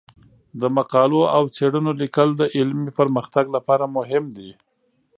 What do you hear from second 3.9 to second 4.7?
مهم دي.